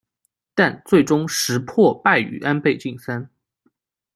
[0.55, 3.29] 但最终石破败于安倍晋三。